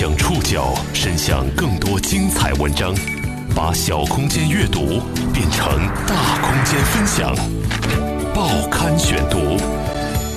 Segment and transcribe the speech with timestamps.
[0.00, 2.94] 将触角伸向更多精彩文章，
[3.54, 4.98] 把小空间阅读
[5.30, 5.76] 变成
[6.06, 7.36] 大空间分享。
[8.34, 9.58] 报刊选读，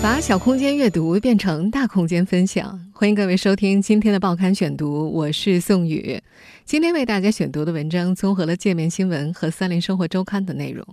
[0.02, 2.78] 把小空间阅读变成大空间分享。
[2.92, 6.22] 欢迎各位收听今天的报刊选读，我是宋宇。
[6.66, 10.86] 今天为大家选读的文章综合了界面新闻和三联生活周刊的内容。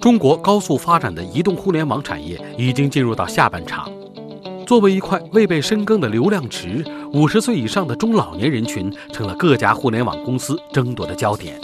[0.00, 3.86] 中国高速发展的移动互联网产业已经进入到下半场。
[4.66, 11.60] 作为一块未被深耕的流量池，五十岁以上的中老年人群成了各家互联网公司争夺的焦点。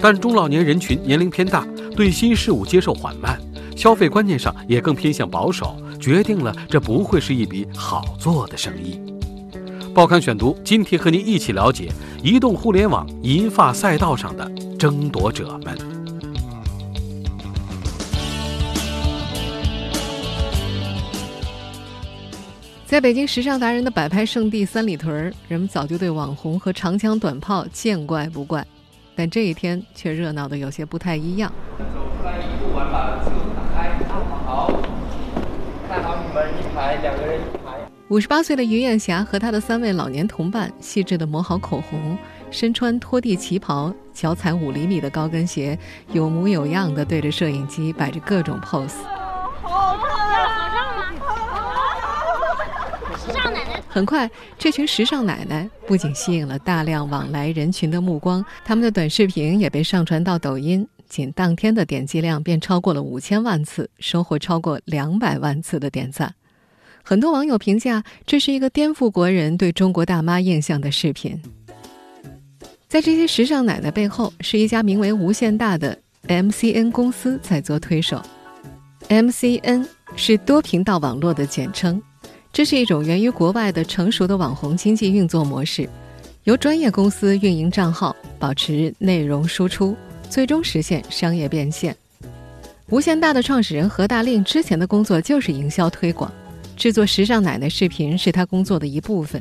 [0.00, 3.38] 但中老年人群年龄偏大，对新事物接受缓慢，
[3.76, 9.00] 消费观念上也更偏向保守，决定了这不会是一笔好做的生意。
[9.94, 11.90] 报刊选读，今天和您一起了解
[12.22, 15.99] 移动互联网银发赛道上的争夺者们。
[22.90, 28.66] 在北京时尚达人的摆拍圣地三里屯，人们早就对网红和长枪短炮见怪不怪，
[29.14, 31.52] 但这一天却热闹的有些不太一样。
[31.78, 31.84] 走
[32.18, 33.90] 出来一步完把自由打开，
[34.44, 34.72] 好，
[35.88, 37.78] 看好你们一排，两个人一排。
[38.08, 42.18] 五十八岁的于艳霞和她的三位老年同伴，细致的抹好口红，
[42.50, 45.78] 身穿拖地旗袍，脚踩五厘米的高跟鞋，
[46.12, 48.96] 有模有样的对着摄影机摆着各种 pose。
[53.92, 66.32] 很快，这群时尚奶奶不仅吸引了大量往来人群的目光，他们的短视频也被上传到抖音，仅当天的点击量便超过了五千万次，收获超过两百万次的点赞。
[67.02, 71.42] 很多网友评价，这是一个颠覆国人对中国大妈印象的视频。
[72.86, 78.22] 在这些时尚奶奶背后，是一家名为无限大的 MCN 公司在做推手。
[79.08, 82.00] MCN 是多频道网络的简称。
[82.52, 85.88] 这是一种源于国外的成熟的网红经济运作模式，
[86.44, 89.96] 由专业公司运营账号，保持内容输出，
[90.28, 91.96] 最终实现商业变现。
[92.88, 96.30] 无限大的创始人何大令之前的工作就是营销推广，
[96.76, 99.40] 制作时尚奶奶视频是他工作的一部分。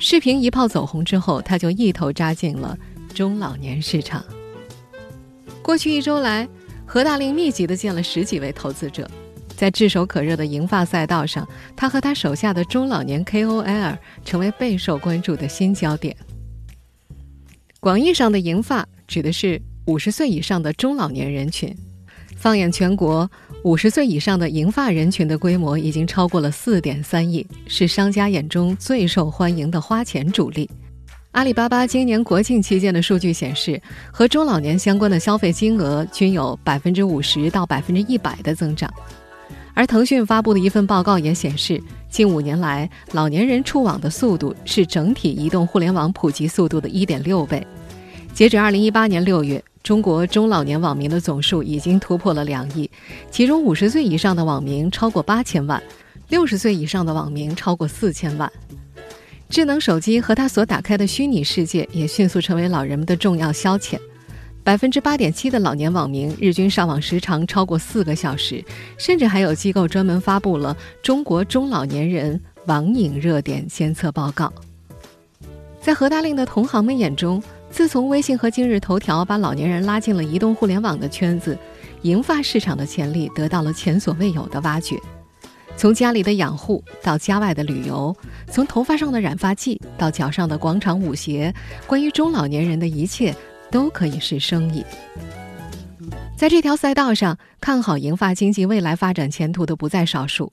[0.00, 2.76] 视频一炮走红之后，他就一头扎进了
[3.14, 4.24] 中老年市场。
[5.60, 6.48] 过去一周来，
[6.86, 9.08] 何大令密集的见了十几位投资者。
[9.56, 16.14] 在炙手可热的银发赛道上，他和他手下的中老年 KOL 成为备受关注的新焦点。
[17.80, 21.74] 广义上的银发指的是五十岁以上的中老年人群。
[22.36, 23.28] 放眼全国，
[23.64, 30.68] 五十岁以上的银发人群的规模已经超过了四点三亿，是商家眼中最受欢迎的花钱主力。
[31.30, 33.80] 阿里巴巴今年国庆期间的数据显示，
[34.12, 38.92] 和中老年相关的消费金额均有百分之五十到百分之一百的增长。
[39.76, 41.78] 而腾讯发布的一份报告也显示，
[42.08, 47.64] 近五年来，老年人触网的速度是整体移动互联网普及速度的一点六倍。
[48.32, 52.90] 截止二零一八年六月，中国中老年网民的总数已经突破了两亿，
[53.30, 55.82] 其中五十岁以上的网民超过八千万，
[56.30, 58.50] 六十岁以上的网民超过四千万。
[59.50, 63.98] 智能手机和它所打开的虚拟世界也迅速成为老人们的重要消遣。
[64.66, 68.64] 百分之八点七的老年网民日均上网时长超过四个小时，
[68.98, 74.52] 甚至还有机构专门发布了中国中老年人网瘾热点监测报告。
[75.80, 77.40] 在何大令的同行们眼中，
[77.70, 81.56] 自从微信和今日头条把老年人拉进了移动互联网的圈子，
[82.02, 85.00] 银发市场的潜力得到了前所未有的挖掘。
[85.76, 88.12] 从家里的养护到家外的旅游，
[88.50, 91.54] 从头发上的染发剂到脚上的广场舞鞋，
[91.86, 93.32] 关于中老年人的一切。
[93.70, 94.84] 都可以是生意。
[96.36, 100.52] 在这条赛道上，看好银发经济未来发展前途的不在少数。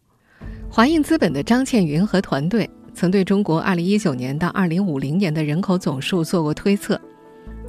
[0.69, 6.99] 华映资本的张倩云和团队曾对中国2019年到2050年的人口总数做过推测。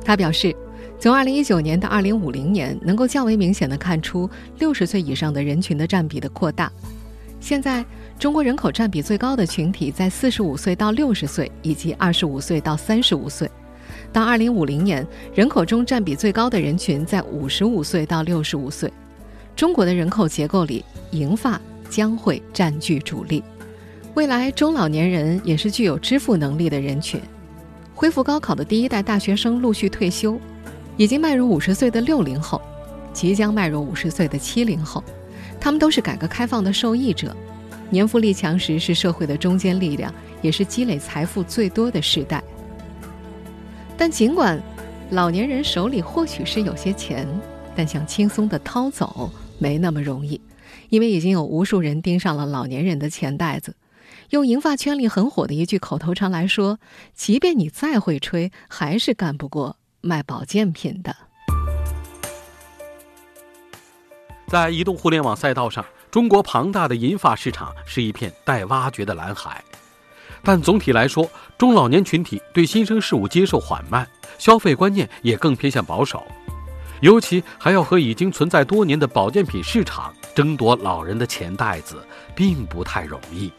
[0.05, 0.55] 他表示，
[0.99, 6.71] 从2019年到2050年，能够较为明显的看出60岁以上的人群的占比的扩大。
[7.41, 7.85] 现在，
[8.19, 13.51] 中国人口占比最高的群体在45岁到60岁，以及25岁到35岁。
[14.15, 18.89] 到二零五零年，人口中占比最高的人群在五十五岁到六十五岁。
[19.57, 23.43] 中国的人口结构里，银发将会占据主力。
[24.15, 27.21] 未来，中老年人也是具有支付能力的人群。
[27.93, 30.39] 恢复高考的第一代大学生陆续退休，
[30.97, 32.63] 已经迈入五十岁的六零后，
[33.13, 35.03] 即将迈入五十岁的七零后，
[35.59, 37.35] 他们都是改革开放的受益者。
[37.91, 42.41] 年富力强时是社会的中坚力量，也是积累财富最多的时代。
[43.97, 44.61] 但尽管
[45.11, 47.27] 老年人手里或许是有些钱，
[47.77, 50.41] 但想轻松的掏走没那么容易，
[50.89, 53.77] 因为已经有无数人盯上了老年人的钱袋子。
[54.31, 56.79] 用银发圈里很火的一句口头禅来说
[57.15, 61.15] ：“即便你再会吹，还是干不过卖保健品的。”
[64.49, 69.63] 在移动互联网赛道上，中国庞大的银发市场是一片待挖掘的蓝海。
[70.45, 74.07] 但总体来说，中老年群体对新生事物接受缓慢，
[74.39, 76.23] 消费观念也更偏向保守，
[77.01, 83.51] 尤其还要和已经存在多年的保健品市场争夺老人的钱袋子，并不太容易。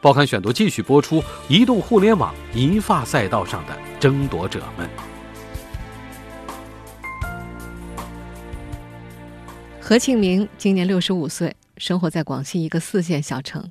[0.00, 4.90] 报刊选读继续播出：移动互联网银发赛道上的争夺者们。
[9.80, 13.70] 何庆明今年六十五岁，生活在广西一个四线小城。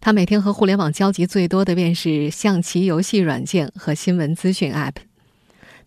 [0.00, 4.96] 他每天和互联网交集最多的便是象棋游戏软件和新闻资讯 App，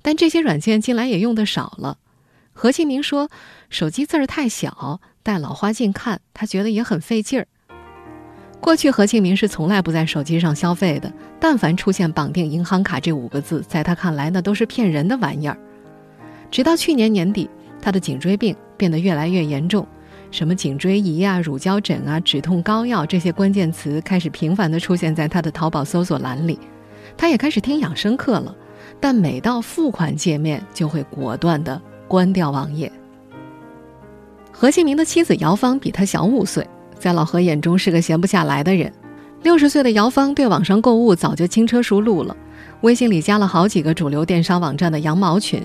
[0.01, 1.97] 但这些软件近来也用的少了。
[2.53, 3.29] 何庆明说
[3.69, 7.47] ：“手机字儿太小，戴老花镜看，他觉得也很费劲儿。”
[8.59, 15.55] 过去何庆明是从来不在手机上消费的，但凡出现绑定银行卡这五个字，在他看来那都是骗人的玩意儿。
[16.49, 17.47] 直到去年年底，
[17.79, 19.87] 他的颈椎病变得越来越严重。
[20.29, 26.59] 什么颈椎仪啊、乳胶枕啊、止痛膏药这些关键词开始频繁地出现在他的淘宝搜索栏里，
[27.15, 28.55] 他也开始听养生课了，
[28.99, 32.91] 但每到付款界面就会果断地关掉网页。
[34.51, 38.91] 何庆明的妻子姚芳比他小五岁，在老何眼中是个闲不下来的人。
[39.43, 42.35] 六十岁的姚芳对网上购物早就轻车熟路了，
[42.81, 45.61] 微信里加了好几个主流电商网站的羊毛群，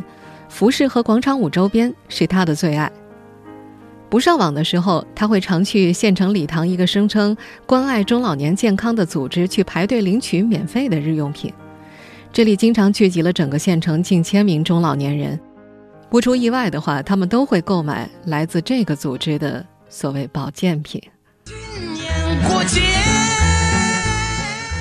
[0.48, 2.92] 服饰和广场舞周边是他的最爱。
[4.12, 11.50] 不上网的时候，他会常去县城礼堂一个声称关爱中老年健康的组织去排队领取免费的日用品。
[12.30, 15.40] 这里经常聚集了整个县城近千名中老年人，
[16.10, 21.00] 不出意外的话，他们都会购买来自这个组织的所谓保健品。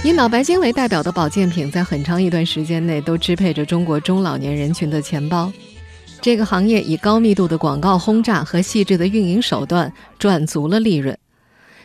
[0.04, 5.50] 以脑白金为代表的保健品，在很长一段时间内都支配着中国中老年人群的钱包。
[6.22, 11.18] 这个行业以高密度的广告轰炸和细致的运营手段赚足了利润，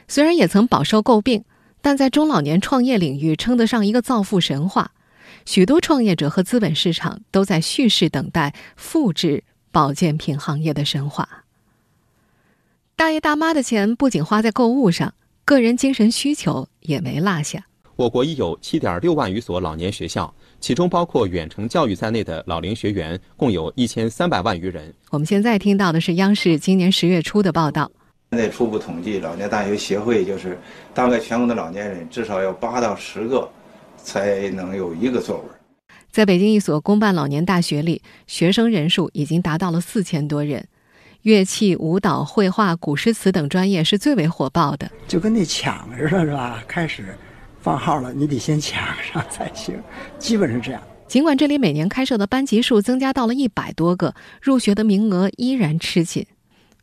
[0.08, 1.42] 虽然也曾饱受诟病，
[1.80, 4.90] 但在中老年创业领域称得上一个造富神话。
[5.46, 9.42] 许多创业者和资本市场都在蓄势等待复制
[9.72, 11.44] 保健品行业的神话。
[12.94, 15.14] 大爷大妈的钱不仅花在购物上，
[15.46, 17.66] 个人精神需求也没落下。
[17.96, 20.34] 我国已有七点六万余所老年学校。
[20.60, 24.92] 其中包括远程教育在内的老龄学员共有一千三百万余人。
[25.10, 27.90] 我们现在听到的是央视今年十月初的报道。
[28.30, 30.58] 现在初步统计，老年大学协会就是
[30.92, 33.48] 大概全国的老年人至少要八到十个，
[33.96, 35.44] 才能有一个座位。
[36.10, 40.66] 在北京一所公办老年大学里，学生人数已经达到了四千多人。
[41.22, 44.90] 乐器、舞蹈、绘画、古诗词等专业是最为火爆的。
[45.06, 46.64] 就跟那抢似的，是吧？
[46.66, 47.16] 开始。
[47.66, 49.74] 放号了，你得先抢上 才行，
[50.20, 50.80] 基本是这样。
[51.08, 56.24] 尽管这里每年开设的班级数增加到了一百多个，入学的名额依然吃紧。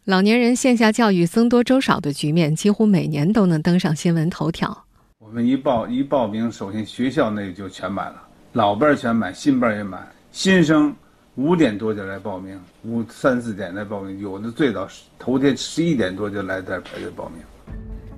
[0.04, 4.84] 老年人线下教育僧多粥少的局面，几乎每年都能登上新闻头条。
[5.20, 8.22] 我们一报一报名，首先学校内就全满了，
[8.52, 10.06] 老班全满，新班也满。
[10.34, 10.94] 新生
[11.36, 14.86] 五点多就来报名，五三四点来报名，有的最早
[15.18, 17.42] 头天十一点多就来这排队报名。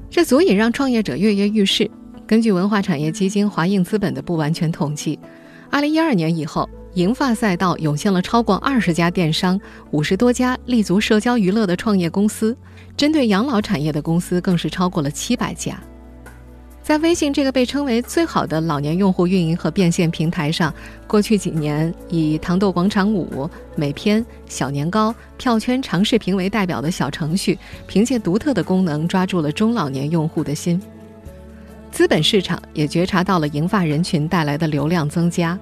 [0.10, 1.88] 这足以让创业者跃跃欲试。
[2.27, 5.20] 根据文化产业基金华映资本的不完全统计，
[5.70, 9.60] 二零一二年以后，银发赛道涌现了超过二十家电商、
[9.91, 12.58] 五十多家立足社交娱乐的创业公司，
[12.98, 15.79] 针对养老产业的公司更是超过了七百家。
[16.82, 20.74] 在微信这个被称为最好的老年用户运营和变现平台上，
[21.05, 30.82] 过去几年以糖豆广场舞、美篇、小年糕、票圈长视频为代表的小程序，凭借独特的功能抓住了中老年用户的心。
[31.96, 35.58] 资本市场也觉察到了银发人群带来的流量增加，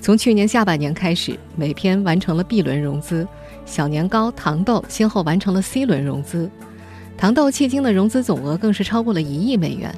[0.00, 3.26] 从去年下半年开始，美篇完成了 B 轮融资，
[3.66, 6.48] 小年糕、糖豆先后完成了 C 轮融资，
[7.18, 9.92] 糖豆迄今的融资总额更是超过了一亿美元。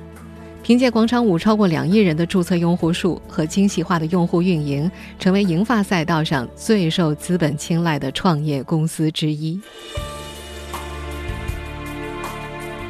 [0.62, 9.60] 凭借广场舞超过两亿人的注册用户数和精细化的用户运营，成为银发赛道上最受资本青睐的创业公司之一。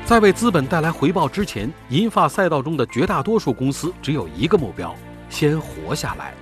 [0.07, 4.95] 在为资本带来回报之前，银发赛道中的绝大多数公司只有一个目标：
[5.31, 6.35] 先活下来。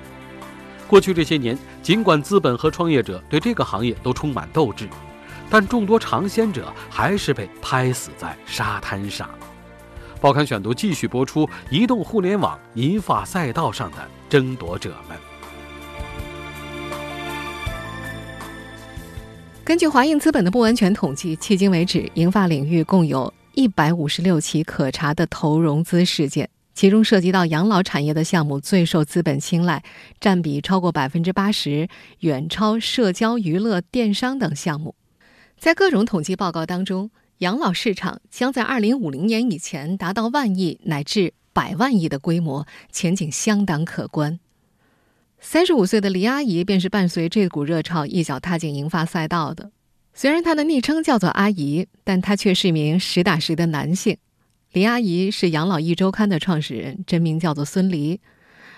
[0.88, 4.88] 过去这些年，尽管资本和创业者对这个行业都充满斗志，
[5.48, 9.30] 但众多尝鲜者还是被拍死在沙滩上。
[10.20, 15.16] 报刊选读继续播出：移动互联网银发赛道上的争夺者们。
[19.64, 23.32] 根据华映资本的不完全统计，迄今为止，银发领域共有。
[23.54, 29.82] 一百五十六起可查的投融资事件，其中涉及到养老产业的项目最受资本青睐，
[30.18, 31.88] 占比超过百分之八十，
[32.20, 34.94] 远超社交娱乐、电商等项目。
[35.58, 44.40] 在各种统计报告当中，养老市场将在二零五零年以前达到万亿乃至百万亿的规模，前景相当可观。
[45.38, 49.72] 三十五岁的黎阿姨便是伴随这股热潮一脚踏进银发赛道的。
[50.14, 54.16] 虽然她的昵称叫做阿姨，但她却是一名实打实的男性。
[54.72, 58.20] 黎阿姨是养老易周刊的创始人，真名叫做孙黎。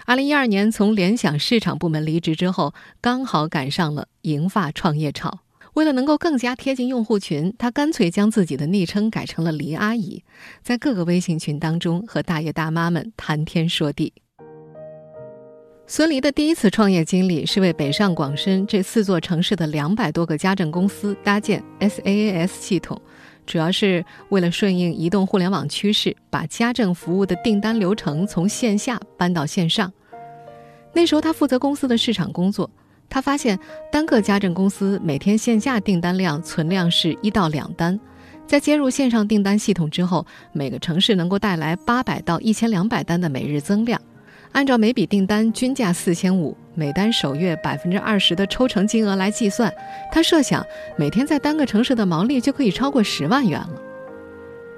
[0.06, 5.40] 二零一二年从联想市场部门离职之后，刚好赶上了银发创业潮。
[5.74, 10.22] 为了能够更加贴近用户群，他干脆将自己的昵称改成了黎阿姨，
[10.62, 14.12] 在各个微信群当中和大爷大妈们谈天说地。
[15.86, 22.98] 孙黎的第一次创业经历是为北上广深这四座城市的两百多个家政公司搭建 SaaS 系统。
[23.44, 29.92] 主要是为了顺应移动互联网趋势，把家政服务的订单流程从线下搬到线上。
[30.94, 32.70] 那时候他负责公司的市场工作，
[33.10, 33.58] 他发现
[33.92, 38.00] 单个家政公司每天线下订单量存量是一到两单，
[38.46, 44.00] 在接入线上订单系统之后，每个城市能够带来八百到一千两百单的每日增量。
[44.54, 49.72] 按照每笔订单均价四千五，每单首月百分之二十的抽成金额来计算，
[50.12, 50.64] 他设想
[50.96, 53.82] 每天在单个城市的毛利就可以超过十万元了。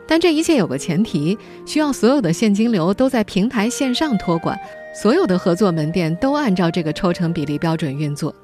[0.06, 4.59] 但这一切有个前提，需要所有的现金流都在平台线上托管，
[4.95, 8.35] 所有的合作门店都按照这个抽成比例标准运作。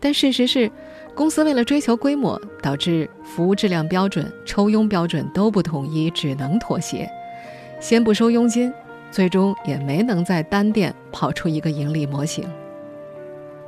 [0.00, 0.70] 但事实是，
[1.14, 7.06] 公司为了追求规模，导致服务质量标准、抽佣标准都不统一，只能妥协，
[7.80, 8.72] 先不收佣金。
[9.10, 12.44] 最终也没能在单店跑出一个盈利模型。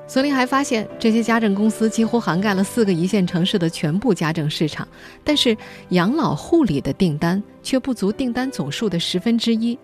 [0.07, 4.87] 孙林还发现，这些家政公司几乎涵盖了四个一线城市的全部家政市场，
[5.25, 5.57] 但是
[5.91, 9.79] 养老护理的订单却不足订单总数的十分之一。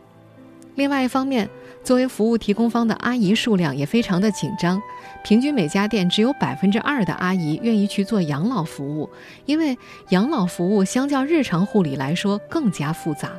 [0.75, 1.49] 另外一方面，
[1.83, 4.81] 作为服务提供方的阿姨数量也非常的紧张，
[5.25, 9.09] 平均每家店只有百分之二的阿姨愿意去做养老服务，
[9.47, 9.79] 因为
[10.11, 13.33] 养老服务相较日常护理来说更加复杂。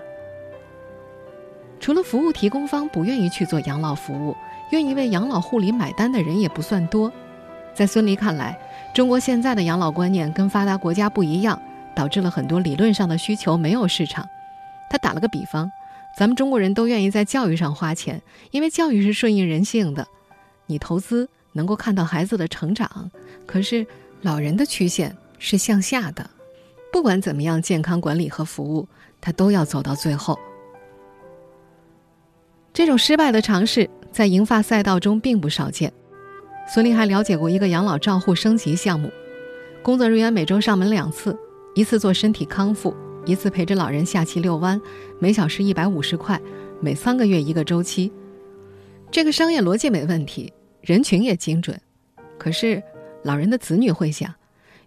[1.79, 4.35] 除了服务提供方不愿意去做养老服务，
[4.71, 7.11] 愿意为养老护理买单的人也不算多。
[7.73, 8.59] 在孙俪看来，
[8.93, 11.59] 中国现在的养老观念跟发达国家不一样，
[11.95, 14.27] 导致了很多理论上的需求没有市场。
[14.89, 15.71] 他打了个比方，
[16.17, 18.21] 咱们中国人都愿意在教育上花钱，
[18.51, 20.05] 因为教育是顺应人性的。
[20.65, 23.09] 你投资能够看到孩子的成长，
[23.45, 23.87] 可是
[24.21, 26.29] 老人的曲线是向下的。
[26.91, 28.87] 不管怎么样，健康管理和服务，
[29.21, 30.37] 他都要走到最后。
[32.73, 35.91] 这种失败的尝试在银发赛道中并不少见。
[36.71, 39.11] 孙俪还了解过一个养老账户升级项目，
[39.81, 41.37] 工作人员每周上门两次，
[41.73, 42.95] 一次做身体康复，
[43.25, 44.79] 一次陪着老人下棋遛弯，
[45.19, 46.39] 每小时一百五十块，
[46.79, 48.11] 每三个月一个周期。
[49.09, 51.79] 这个商业逻辑没问题，人群也精准。
[52.37, 52.81] 可是
[53.23, 54.31] 老人的子女会想，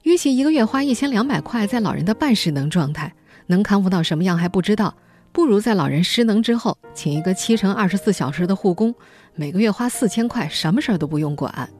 [0.04, 3.12] 与其一个月花一千两百块在老人的半失能状态，
[3.48, 4.94] 能康复到什么样还不知道。
[5.32, 8.94] 不如在老人失能之后，请一个七乘二十四小时的护工，
[9.34, 11.70] 每个月花四千块，什么事儿都不用管。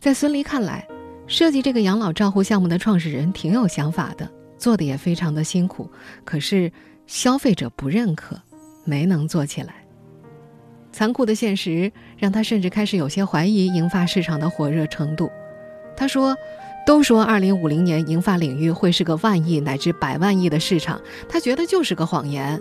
[0.00, 0.88] 在孙俪看来，
[1.26, 5.90] 设计这个养老照护项目的创始人挺有想法的，做的也非常的辛苦，
[6.24, 6.72] 可是
[7.06, 8.40] 消费者不认可，
[8.84, 9.74] 没能做起来。
[10.90, 15.30] 残酷的现实让他甚至开始有些怀疑银发市场的火热程度。
[15.94, 16.34] 他说。
[16.84, 22.60] 都说二零五零年银发领域会是个万亿乃至百万亿的市场，他觉得就是个谎言。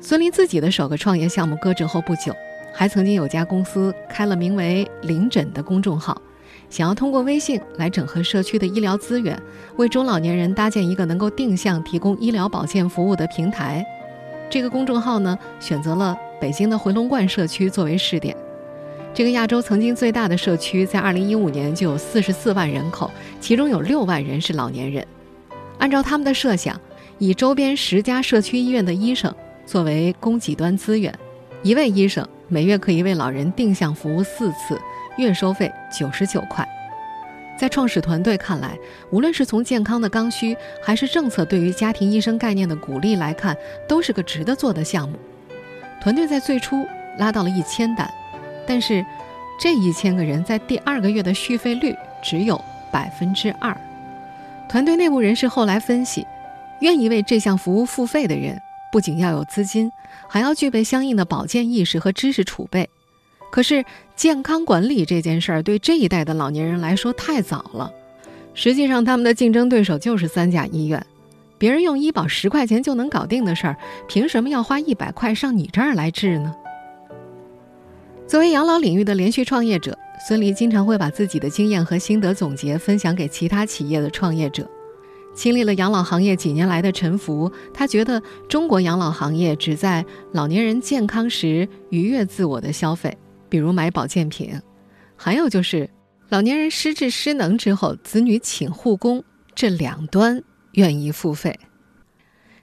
[0.00, 2.34] 孙俪自己的首个创业项目搁置后不久，
[2.74, 6.20] 还曾经有家公司开了名为“临诊”的公众号，
[6.68, 9.40] 想要通过微信来整合社区的医疗资源，
[9.76, 13.86] 为中老年人搭建一个能够定向提供医疗保健服务的平台。
[14.50, 18.36] 这个公众号呢，选择了北京的回龙观社区作为试点。
[19.14, 25.06] 这个亚洲曾经最大的社区，在二零一五年就有四十四万人口，其中有六万人是老年人。
[25.78, 26.80] 按照他们的设想，
[27.18, 29.34] 以周边十家社区医院的医生
[29.66, 31.14] 作为供给端资源，
[31.62, 34.80] 一位医生每月可以为老人定向服务四次，
[35.18, 36.66] 月收费九十九块。
[37.58, 38.78] 在创始团队看来，
[39.10, 43.54] 无论是从健康的刚需，还是政策对于家庭医生概念的鼓励来看，
[43.86, 45.18] 都是个值得做的项目。
[46.00, 46.86] 团队在最初
[47.18, 48.10] 拉到了一千单。
[48.66, 49.04] 但是，
[49.60, 53.76] 这一千个人在第二个月的续费率只有百分之二。
[54.68, 56.26] 团队内部人士后来分析，
[56.80, 59.90] 愿意为这项服务付费的人，不仅要有资金，
[60.28, 62.88] 还要具备相应的保健意识和知识储备。
[63.50, 63.84] 可是，
[64.16, 67.92] 健康管理这件事儿对这一代的老年人来说太早了。
[68.54, 71.04] 实际上，他们的竞争对手就是三甲医院。
[71.58, 73.76] 别人用医保十块钱就能搞定的事儿，
[74.08, 76.54] 凭什么要花一百块上你这儿来治呢？
[78.32, 79.94] 作为养老领域的连续创业者，
[80.26, 84.66] 孙犁经常会把自己的经验和心得总结分享给其他企业的创业者。
[85.34, 93.14] 经历了养老行业几年来的沉浮，他觉得中国养老行业只在老年人健康时愉悦自我的消费，
[93.50, 94.58] 比如买保健品；
[95.14, 95.90] 还有就是
[96.30, 99.22] 老年人失智失能之后，子女请护工
[99.54, 101.60] 这两端愿意付费。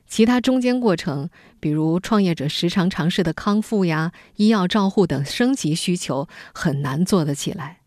[0.10, 7.78] 其他中间过程，比如创业者时常尝试的康复呀、医药照护等升级需求，很难做得起来。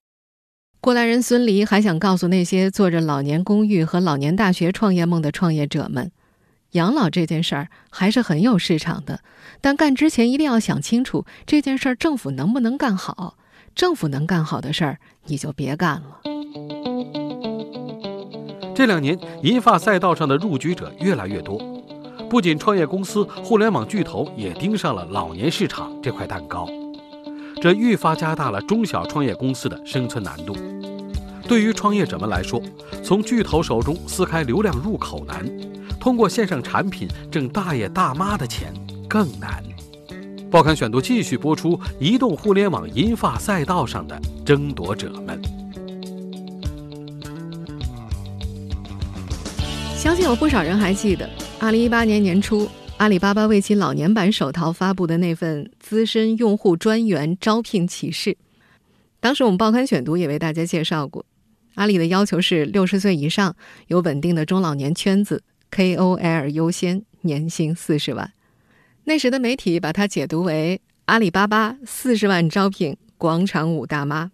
[0.80, 6.12] 过来人孙黎还想告诉那些做着老年公寓和老年大学创业梦的创业者们，
[6.72, 9.20] 养老这件事儿还是很有市场的，
[9.60, 13.36] 但干之前一定要想清楚这件事儿政府能不能干好。
[13.74, 16.20] 政府能干好的事儿，你就别干了。
[18.74, 21.58] 这两年，银发赛道上的入局者越来越多，
[22.32, 26.66] 不仅创业公司、互联网巨头也盯上了老年市场这块蛋糕。
[27.60, 30.56] 这愈发加大了中小创业公司的生存难度。
[31.46, 32.58] 对于创业者们来说，
[33.04, 35.46] 从巨头手中撕开流量入口难，
[36.00, 38.72] 通过线上产品挣大爷大妈的钱
[39.06, 39.62] 更难。
[40.50, 45.38] 报刊选读继续播出：移动互联网银发赛道上的争夺者们。
[49.94, 51.28] 相信有不少人还记得，
[51.62, 52.68] 二零一八年年初。
[52.96, 58.36] 阿里巴巴为其老年版手淘发布的那份资深用户专员招聘启事，
[59.20, 61.24] 当时我们报刊选读也为大家介绍过。
[61.74, 63.54] 阿里的要求是六十岁以上，
[63.86, 68.32] 有稳定的中老年圈子，KOL 优先，年薪四十万。
[69.04, 74.32] 那时的媒体把它解读为阿里巴巴四十万招聘广场舞大妈。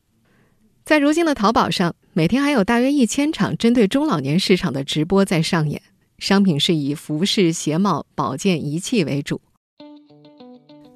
[0.83, 5.83] 在如今的淘宝上，每天还有大约一千场针对中老年市场的直播在上演。
[6.19, 9.41] 商品是以服饰、鞋帽、保健仪器为主。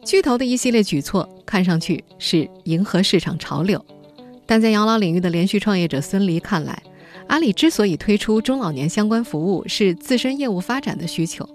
[0.05, 3.85] 巨头的一系列举措看上去是迎合市场潮流，
[4.47, 6.83] 但在养老领域的连续创业者孙黎看来，
[7.29, 11.49] 阿里之所以推出中老年相关服务，是自身业务发展的需求。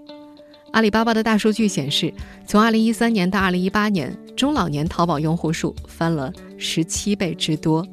[0.72, 2.12] 阿里巴巴的大数据显示，
[2.46, 7.86] 从2013年到2018年，中老年淘宝用户数翻了十七倍之多。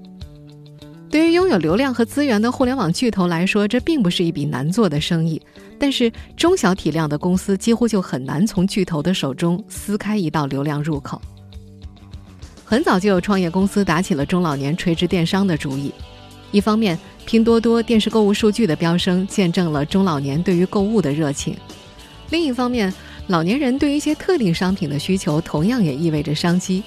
[1.15, 5.41] 对于拥有流量和资源的互联网巨头来说，这并不是一笔难做的生意。
[5.79, 11.21] 但是中小体量的公司几乎就很难从巨头的手中撕开一道流量入口。
[12.65, 15.89] 很早就有创业公司打起了中老年垂直电商的主意。
[16.51, 21.53] 一方面，拼多多电视购物数据的飙升见证了中老年对于购物的热情；
[22.29, 22.93] 另一方面，
[23.27, 26.83] 老年人对于一些特定商品的需求同样也意味着商机。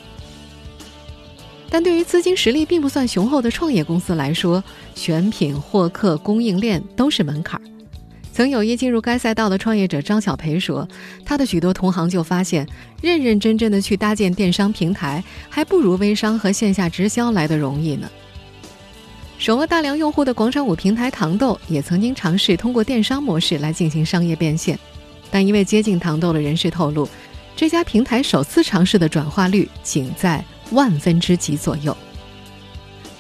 [1.71, 4.63] 但对于资金实力并不算雄厚的创业公司来说，
[4.95, 7.65] 选品、获客、供应链都是门槛儿。
[8.33, 10.89] 曾有意进入该赛道的创业者张小培说
[11.27, 12.67] ：“他的许多同行就发现，
[13.03, 18.09] 认认真真的去搭建电商平台，还不如微商和线下直销来的容易呢。”
[19.39, 24.79] 手握大量用户的广场舞平台糖豆也曾经尝试通过电商模式来进行商业变现，
[25.31, 27.09] 但一位接近糖豆的人士透露，
[27.57, 31.97] 这家平台首次尝试的转化率仅在万分之几左右。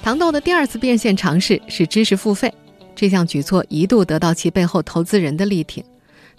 [0.02, 2.52] 糖豆的第二次变现尝试是知识付费。
[2.94, 5.84] 这项举措一度得到其背后投资人的力挺，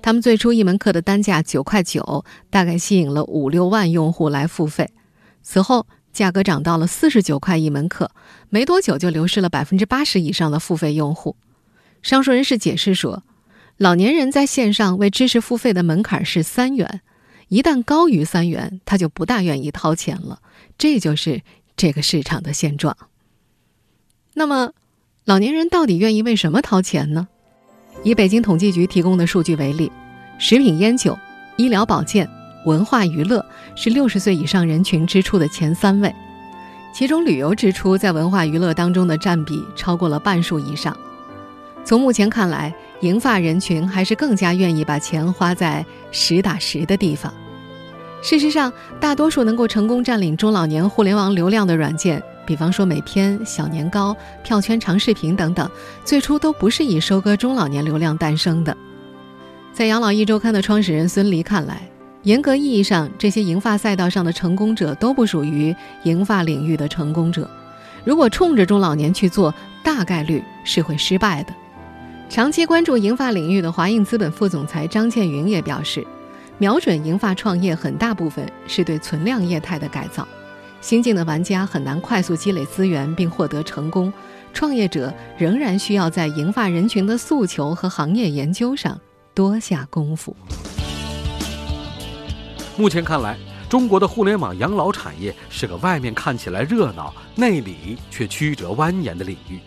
[0.01, 4.89] 他们最初一门课的单价九块九，大概吸引了五六万用户来付费。
[5.41, 8.11] 此后，价格涨到了四十九块一门课，
[8.49, 11.37] 没多久就流失了百分之八十以上的付费用户。
[12.01, 13.23] 上述人士解释说，
[13.77, 16.99] 老年人在线上为知识付费的门槛是三元，
[17.47, 20.39] 一旦高于三元，他就不大愿意掏钱了。
[20.79, 21.43] 这就是
[21.77, 22.97] 这个市场的现状。
[24.33, 24.71] 那么，
[25.25, 27.27] 老年人到底愿意为什么掏钱呢？
[28.03, 29.91] 以北京统计局提供的数据为例，
[30.39, 31.17] 食品烟酒、
[31.57, 32.27] 医疗保健、
[32.65, 36.15] 文化娱乐是六十岁以上人群支出的前三位，
[36.93, 40.97] 其中旅游支出在文化娱乐当中的占比超过了半数以上。
[41.83, 47.33] 从目前看来，银发人群还是更加愿意把钱花在实打实的地方。
[48.21, 52.21] 事实上，大多数能够成功占领中老年互联网流量的软件。
[52.45, 55.69] 比方说美篇、小年糕、票圈长视频等等，
[56.03, 58.75] 最初都不是以收割中老年流量诞生的。
[59.71, 61.87] 在养老一周刊的创始人孙黎看来，
[62.23, 67.47] 严格意义上，这些银发赛道上的成功者都不属于银发领域的成功者。
[68.03, 69.53] 如果冲着中老年去做，
[69.83, 71.53] 大概率是会失败的。
[72.29, 76.05] 长期关注银发领域的华映资本副总裁张倩云也表示，
[76.61, 80.27] 瞄准银发创业很大部分是对存量业态的改造。
[80.81, 84.11] 新进的玩家很难快速积累资源并获得成功，
[84.53, 88.99] 创业者仍然需要在银发人群的诉求和行业研究上
[89.33, 90.35] 多下功夫。
[92.75, 93.37] 目前看来，
[93.69, 99.59] 中国的互联网养老产业是个外面看起来热闹，内里却曲折蜿蜒的领域。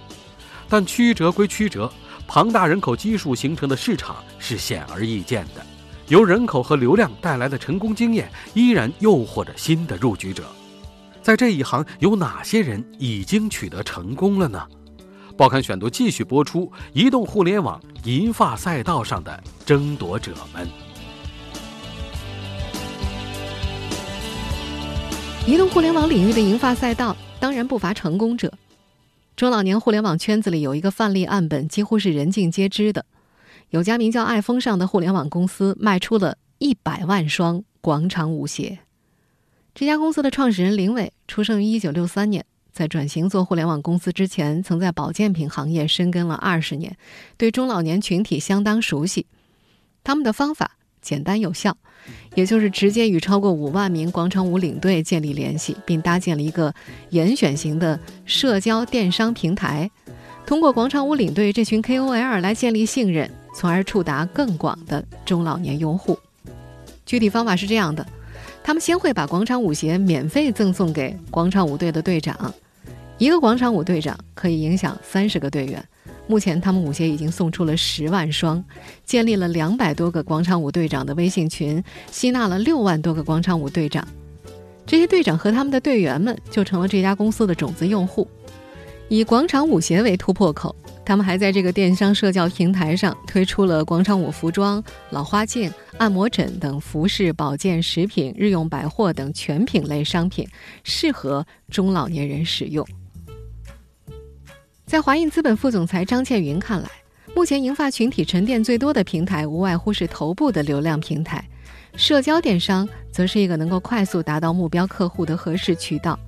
[0.68, 1.90] 但曲折归曲折，
[2.26, 5.64] 庞大人口基数形成的市场是显而易见的。
[6.08, 10.44] 由人口和流量带来的成功经验，依然诱惑着新的入局者。
[11.22, 14.66] 在这一行，有哪些人已经取得成功了呢？
[15.36, 20.68] 报刊选读继续播出：移动互联网银发赛道上的争夺者们。
[25.46, 28.52] 移动互联网领域的银发赛道，当然不乏成功者。
[29.34, 33.06] 中老年互联网圈子里有一个范例案本，几乎是人尽皆知的。
[33.72, 38.80] 有家名叫“爱风尚”的互联网公司，卖出了一百万双广场舞鞋。
[39.74, 46.94] 这家公司的创始人林伟出生于一九六三年，在转型做互联网公司之前，曾在保健品行业深耕了二十年，
[47.38, 49.24] 对中老年群体相当熟悉。
[50.04, 51.74] 他们的方法简单有效，
[52.34, 56.74] 也就是直接与超过五万名广场舞领队建立联系，并搭建了一个
[57.08, 59.90] 严选型的社交电商平台，
[60.44, 63.30] 通过广场舞领队这群 KOL 来建立信任。
[63.54, 66.18] 从而触达更广的中老年用户。
[67.04, 68.06] 具体方法是这样的：
[68.62, 72.52] 他们先会把广场舞鞋免费赠送给广场舞队的队长，
[73.18, 75.84] 一个广场舞队长可以影响三十个队员。
[76.28, 78.64] 目前，他们舞鞋已经送出了十万双，
[79.04, 84.06] 建立了两百多个广场舞队长的微信群，吸纳了六万多个广场舞队长。
[84.86, 88.26] 这些队长和他们的队员们就成了这家公司的种子用户。
[89.08, 90.74] 以广场舞鞋为突破口。
[91.04, 100.48] 他们还在这个电商社交平台上推出了广场舞服装、老花镜、按摩枕等服饰、保健食品、日用百货等全品类商品，
[100.84, 102.86] 适合中老年人使用。
[104.86, 106.88] 在华印资本副总裁张倩云看来，
[107.34, 111.44] 目前银发群体沉淀最多的平台，无外乎是头部的流量平台，
[111.96, 116.18] 社交电商则是一个能够快速达到目标客户的合适渠道。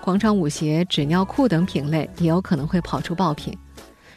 [0.00, 3.56] 广场舞鞋、纸尿裤等品类也有可能会跑出爆品。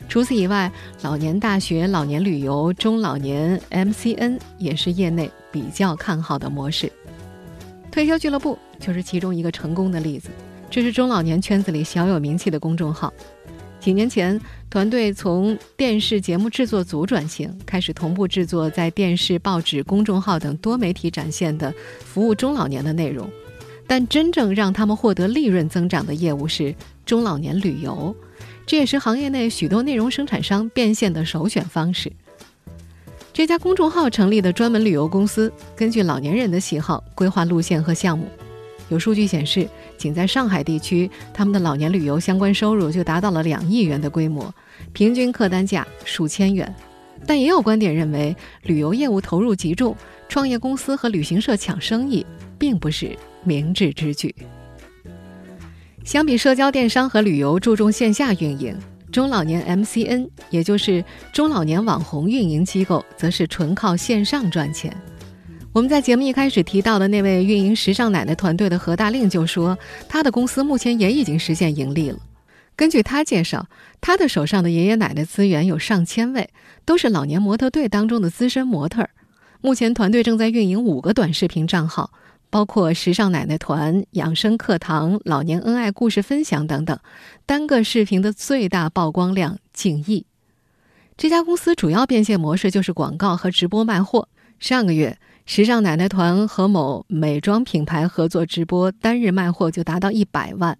[0.07, 6.91] 除此以外，老年大学、老年旅游、中老年 MCN 也是业内比较看好的模式。
[7.91, 10.29] 退休俱乐部就是其中一个成功的例子。
[10.69, 13.13] 这是中老年圈子里小有名气的公众号。
[13.79, 14.39] 几年前，
[14.69, 23.29] 团队从电视节目制作组转型，开始同步制作在电视、报纸、公众号等多媒体展现的服务中老年的内容。
[23.87, 26.73] 但真正让他们获得利润增长的业务是
[27.05, 28.15] 中老年旅游。
[28.65, 32.11] 这也是行业内许多内容生产商变现的首选方式。
[33.31, 38.27] 这家公众号成立的专门旅游公司，根据老年人的喜好规划路线和项目。
[38.89, 44.53] 有数据显示，仅在上海地区，他们的老年旅游相关收入就达到了两亿元的规模，
[44.93, 46.73] 平均客单价数千元。
[47.27, 49.95] 但也有观点认为，旅游业务投入极重，
[50.29, 52.25] 创业公司和旅行社抢生意，
[52.57, 54.33] 并不是明智之举。
[56.05, 58.77] 相比社交电商和旅游注重线下运营，
[59.11, 64.95] 中老年 MCN 也就是中老年网红运营机构，则是纯靠线上赚钱。
[65.73, 69.75] 我们在节目一开始提到的那位运营时尚奶奶团队的何大令就说，
[70.07, 72.19] 他的公司目前也已经实现盈利了。
[72.75, 73.65] 根据他介绍，
[73.99, 76.51] 他的手上的爷爷奶奶资源有上千位，
[76.85, 79.09] 都是老年模特队当中的资深模特儿。
[79.59, 82.11] 目前团队正在运营五个短视频账号。
[82.55, 86.97] 包括时尚奶奶团、养生课堂、老年恩爱故事分享等等，
[87.45, 90.25] 单个视频的最大曝光量近亿。
[91.17, 94.29] 这家公司主要变现模式就是广告和直播卖货。
[94.57, 100.77] 上个月，时尚奶奶团和某美妆品牌合作直播，单日卖货就达到一百万。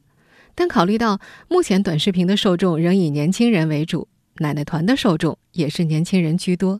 [0.56, 4.08] 但考虑到目前短视频的受众仍以年轻人为主，
[4.38, 6.80] 奶奶团的受众也是年轻人居多。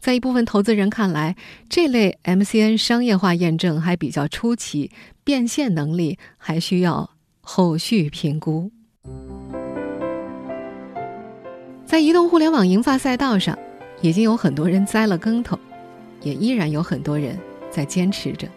[0.00, 1.36] 在一部分投资人看来，
[1.68, 4.90] 这类 MCN 商业化验证还比较初期，
[5.24, 8.70] 变现能力还需要后续评估。
[11.86, 13.58] 在移动互联网银发赛道上，
[14.02, 15.58] 已经有很多人栽了跟头，
[16.22, 17.38] 也依然有很多人
[17.70, 18.48] 在坚持着。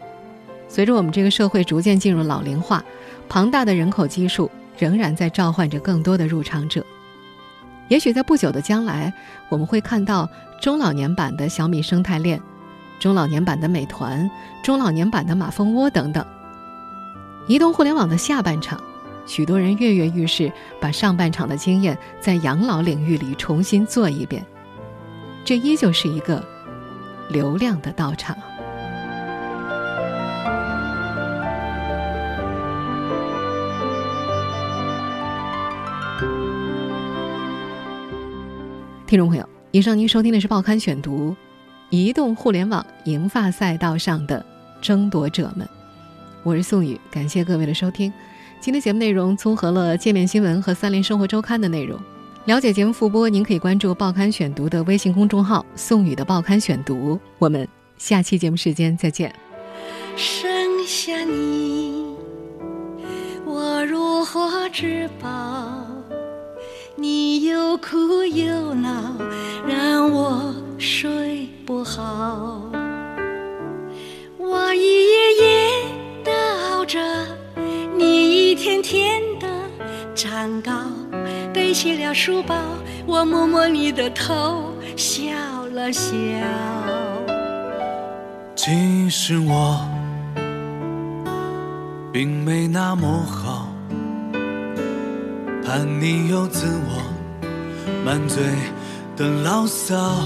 [0.67, 2.83] 随着我们这个社会逐渐进入老龄化，
[3.29, 6.85] 庞大的人口基数仍然在召唤着更多的入场者。
[7.89, 9.13] 也许在不久的将来，
[9.47, 12.41] 我们会看到中老年版的小米生态链、
[12.99, 14.29] 中老年版的美团、
[14.63, 16.25] 中老年版的马蜂窝等等。
[17.47, 18.81] 移动互联网的下半场，
[19.25, 24.45] 许多人跃跃欲试，把上半场的经验在养老领域里重新做一遍。
[25.45, 26.43] 这依旧是一个
[27.29, 28.35] 流量的道场。
[39.05, 41.29] 听众朋友，以上您收听的是《报刊选读》，
[41.91, 44.43] 移动互联网银发赛道上的
[44.81, 45.69] 争夺者们。
[46.41, 48.11] 我是宋宇，感谢各位的收听。
[48.59, 51.95] 今天节目内容综合了界面新闻和三联生活周刊的内容。
[52.45, 57.19] 了解节目复播，您可以关注《报刊选读》的微信公众号“宋宇的报刊选读”。
[57.37, 57.67] 我们
[57.99, 59.31] 下期节目时间再见。
[60.15, 60.49] 剩
[60.87, 62.03] 下你，
[63.45, 65.85] 我如何是宝？
[66.99, 69.13] 你又哭又闹，
[70.89, 72.61] 睡不好。
[74.37, 75.69] 我一夜夜
[76.23, 76.31] 的
[76.71, 76.97] 熬着，
[77.97, 79.47] 你一天天的
[80.15, 80.71] 长高。
[81.53, 82.55] 背起了书包，
[83.05, 85.25] 我摸摸你的头，笑
[85.73, 86.09] 了笑。
[88.55, 89.85] 其实我
[92.13, 93.67] 并没那么好。
[95.65, 97.03] 叛逆又自我，
[98.05, 98.41] 满嘴
[99.17, 100.21] 的牢骚。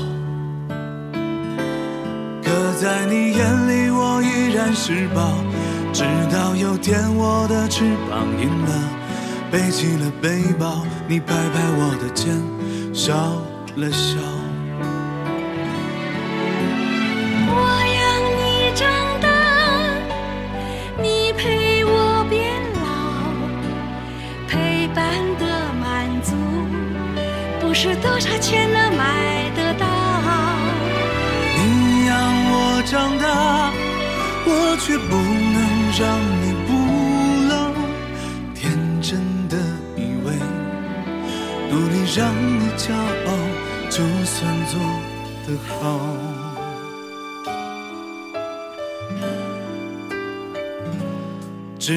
[2.81, 5.35] 在你眼里，我依然是宝。
[5.93, 8.73] 直到有天我的翅膀硬了，
[9.51, 12.41] 背起了背包，你拍拍我的肩，
[12.91, 13.13] 笑
[13.75, 14.17] 了笑。
[17.53, 17.53] 我
[17.99, 18.01] 养
[18.39, 18.89] 你长
[19.21, 19.29] 大，
[20.99, 22.49] 你陪我变
[22.81, 22.89] 老，
[24.47, 25.45] 陪伴的
[25.79, 26.33] 满足
[27.59, 29.70] 不是多少钱能买的
[32.83, 33.71] 长大，
[34.45, 35.57] 我却不能
[35.99, 36.01] 让
[36.41, 36.69] 你不
[37.47, 37.53] 老。
[38.55, 38.61] 天
[39.01, 39.09] 真
[39.47, 39.55] 的
[39.95, 40.33] 以为，
[41.69, 42.19] 努力让
[42.59, 42.93] 你骄
[43.27, 43.29] 傲，
[43.89, 44.73] 就算做
[45.47, 45.47] 得
[45.79, 45.79] 好。
[51.79, 51.89] 直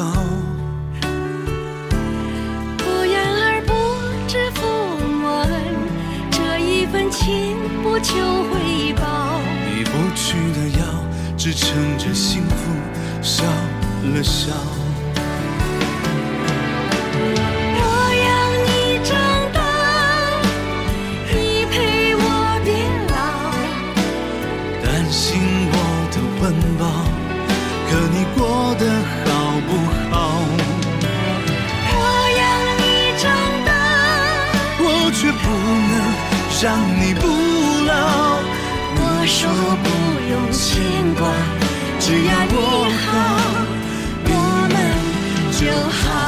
[0.00, 0.24] 好。
[2.78, 3.72] 不言而不
[4.26, 4.60] 知父
[5.08, 5.50] 母恩，
[6.30, 8.14] 这一份情不求
[8.50, 9.40] 回报。
[9.66, 10.84] 你不去的药，
[11.36, 12.70] 只撑着幸福
[13.22, 13.44] 笑
[14.14, 14.52] 了笑。
[36.62, 38.38] 让你不老。
[38.94, 39.50] 我说
[39.82, 39.88] 不
[40.30, 40.62] 用牵
[41.18, 41.20] 挂，
[41.98, 42.56] 只要你
[43.02, 43.10] 好，
[44.24, 44.30] 我
[44.70, 44.74] 们
[45.58, 46.21] 就好。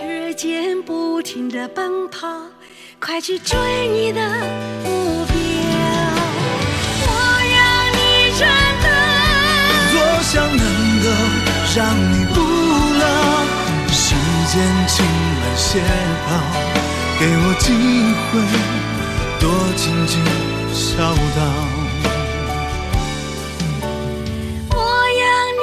[0.00, 2.26] 时间不停地奔跑，
[2.98, 3.58] 快去追
[3.88, 4.22] 你的
[4.82, 5.34] 目标。
[7.04, 7.08] 我
[7.54, 7.60] 要
[7.92, 8.00] 你
[8.38, 8.48] 长
[8.80, 8.88] 大，
[9.92, 10.64] 多想能
[11.02, 11.06] 够
[11.76, 12.40] 让你不
[12.98, 13.04] 老。
[13.92, 14.16] 时
[14.50, 14.56] 间
[14.88, 15.68] 轻慢些
[16.26, 16.28] 跑，
[17.18, 17.66] 给我机
[18.24, 18.32] 会
[19.38, 19.44] 多
[19.76, 20.16] 紧紧
[20.72, 21.38] 孝道。
[24.70, 24.74] 我
[25.20, 25.28] 让
[25.60, 25.62] 你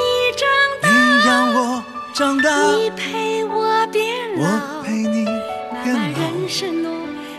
[2.14, 2.46] 长大，
[2.76, 3.98] 你陪我长
[4.38, 4.82] 我变老我。
[4.84, 5.34] 陪你漫
[5.74, 6.18] 漫变老。
[6.20, 6.86] 人生路，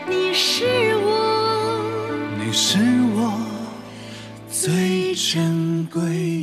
[0.10, 0.66] 你是
[0.98, 1.08] 我
[2.38, 2.78] 你是
[3.16, 3.18] 我
[4.52, 6.39] 最珍贵。